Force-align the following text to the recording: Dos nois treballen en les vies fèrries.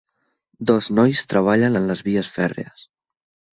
Dos 0.69 0.85
nois 0.99 1.21
treballen 1.35 1.79
en 1.81 1.87
les 1.93 2.03
vies 2.09 2.33
fèrries. 2.41 2.91